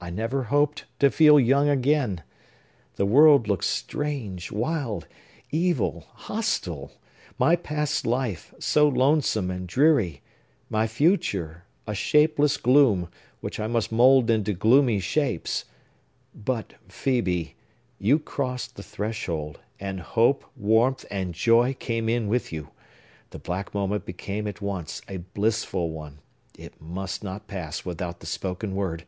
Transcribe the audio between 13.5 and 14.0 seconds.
I must